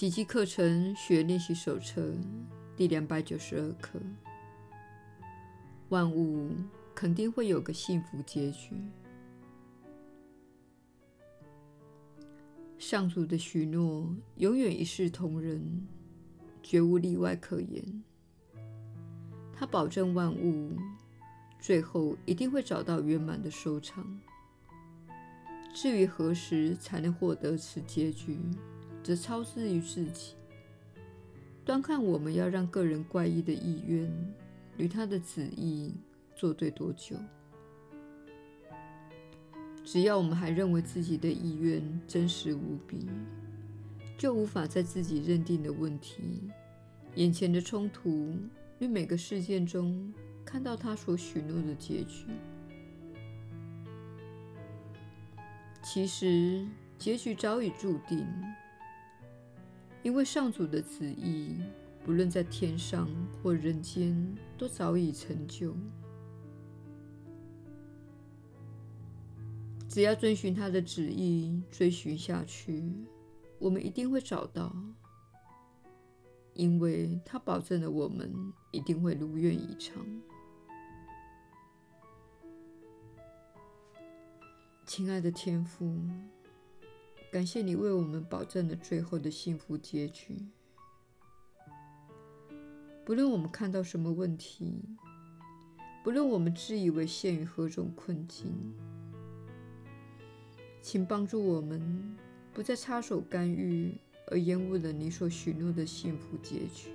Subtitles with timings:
[0.00, 2.10] 奇迹课程学练习手册
[2.74, 4.00] 第两百九十二课：
[5.90, 6.52] 万物
[6.94, 8.70] 肯定会有个幸福结局。
[12.78, 15.86] 上主的许诺永远一视同仁，
[16.62, 18.02] 绝无例外可言。
[19.52, 20.78] 他保证万物
[21.58, 24.18] 最后一定会找到圆满的收场。
[25.74, 28.38] 至于何时才能获得此结局，
[29.02, 30.34] 则超之于自己，
[31.64, 34.10] 端看我们要让个人怪异的意愿
[34.76, 35.94] 与他的旨意
[36.36, 37.16] 作对多久。
[39.82, 43.08] 只要我们还认为自己的意愿真实无比，
[44.16, 46.50] 就无法在自己认定的问题、
[47.16, 48.36] 眼前的冲突
[48.78, 50.12] 与每个事件中
[50.44, 52.26] 看到他所许诺的结局。
[55.82, 56.64] 其实，
[56.98, 58.24] 结局早已注定，
[60.02, 61.56] 因为上主的旨意，
[62.04, 63.08] 不论在天上
[63.42, 64.16] 或人间，
[64.56, 65.74] 都早已成就。
[69.88, 72.82] 只要遵循他的旨意，追寻下去，
[73.58, 74.74] 我们一定会找到，
[76.54, 78.32] 因为他保证了我们
[78.70, 80.06] 一定会如愿以偿。
[84.86, 86.00] 亲爱的天父，
[87.30, 90.48] 感谢你为我们保证了最后的幸福结局。
[93.04, 94.82] 不论我们看到什么问题，
[96.02, 98.74] 不论我们自以为陷于何种困境，
[100.82, 102.16] 请帮助我们，
[102.52, 106.90] 不再插手干预，而延误了你所许诺的幸福结局。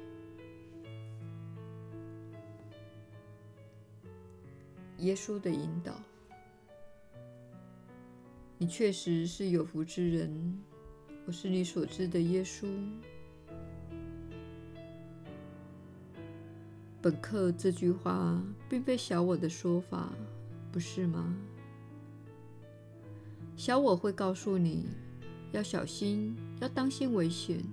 [4.97, 5.93] 耶稣的引导，
[8.65, 10.59] 你确实是有福之人。
[11.27, 12.65] 我是你所知的耶稣。
[16.99, 20.11] 本课这句话并非小我的说法，
[20.71, 21.37] 不是吗？
[23.55, 24.87] 小我会告诉你
[25.51, 27.63] 要小心，要当心危险，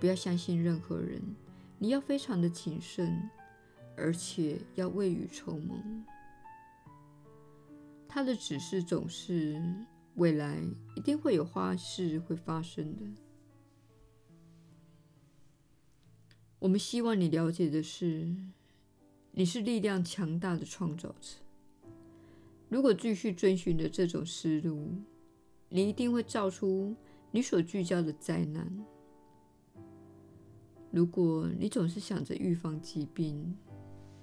[0.00, 1.22] 不要相信任何人。
[1.78, 3.30] 你要非常的谨慎，
[3.96, 5.76] 而且要未雨绸缪。
[8.08, 9.62] 他的指示总是
[10.14, 10.62] 未来
[10.94, 13.04] 一定会有坏事会发生的。
[16.60, 18.34] 我们希望你了解的是，
[19.32, 21.36] 你是力量强大的创造者。
[22.68, 24.92] 如果继续遵循着这种思路，
[25.68, 26.94] 你一定会造出
[27.30, 28.84] 你所聚焦的灾难。
[30.90, 33.56] 如果你总是想着预防疾病，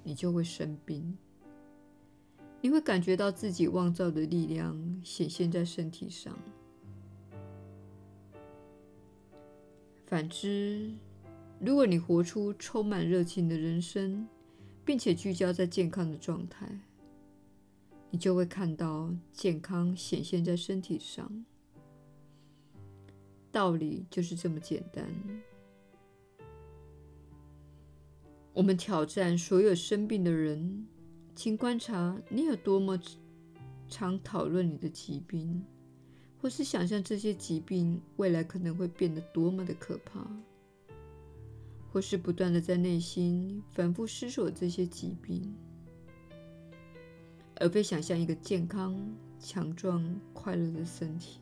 [0.04, 1.18] 你就会生病。
[2.62, 6.38] 你会感觉到自己妄造的力量显现在身体上。
[10.06, 10.92] 反之，
[11.60, 14.28] 如果你活出充满热情的人生，
[14.86, 16.68] 并且聚焦在健康的状态，
[18.12, 21.46] 你就会看到健康显现在身体上。
[23.52, 25.06] 道理就是这么简单。
[28.54, 30.86] 我们挑战所有生病的人，
[31.44, 32.96] 请观察你有多么
[33.90, 35.66] 常讨论你的疾病，
[36.40, 40.24] 或是想象这些疾病未来可能会变得多么的可怕，
[41.92, 45.52] 或是不断的在内心反复思索这些疾病。
[47.56, 48.96] 而非想象一个健康、
[49.40, 51.40] 强壮、快乐的身体。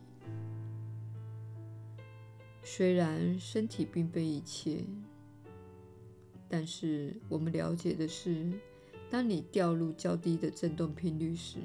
[2.62, 4.82] 虽然身体并非一切，
[6.48, 8.50] 但是我们了解的是，
[9.10, 11.58] 当你掉入较低的振动频率时，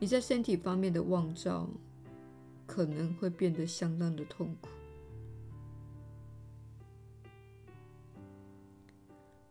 [0.00, 1.70] 你在身体方面的妄造
[2.66, 4.68] 可能会变得相当的痛苦。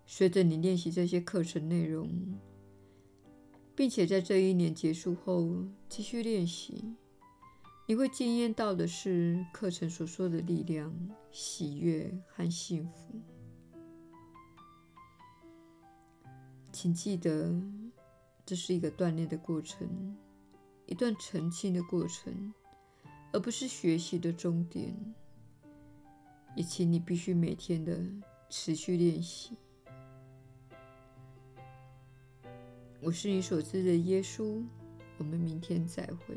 [0.05, 2.37] 随着你练习这些课程内容，
[3.73, 6.95] 并且在这一年结束后继续练习，
[7.87, 10.93] 你会惊艳到的是课程所说的力量、
[11.31, 13.21] 喜悦和幸福。
[16.81, 17.53] 请记得，
[18.43, 20.17] 这是一个锻炼的过程，
[20.87, 22.51] 一段澄清的过程，
[23.31, 24.91] 而不是学习的终点。
[26.55, 28.03] 也请你必须每天的
[28.49, 29.55] 持续练习。
[32.99, 34.63] 我是你所知的耶稣，
[35.19, 36.35] 我们明天再会。